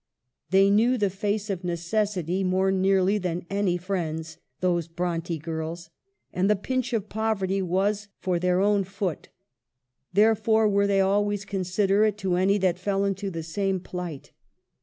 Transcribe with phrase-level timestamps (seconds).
[0.49, 5.91] They knew the face of necessity more nearly than any friend's, those Bronte girls,
[6.33, 9.29] and the pinch of poverty was for their own foot;
[10.11, 14.31] there fore were they always considerate to any that fell into the same plight.